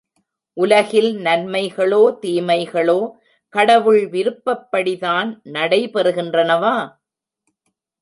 உலகில் 0.57 1.17
நன்மைகளோ 1.17 1.99
தீமைகளோ, 2.21 2.97
கடவுள் 3.53 4.09
விருப்பப்படிதான் 4.09 5.41
நடைபெறுகின்றனவா? 5.53 6.75